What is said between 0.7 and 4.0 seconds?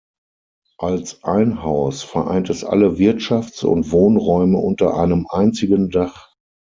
Als Einhaus vereint es alle Wirtschafts- und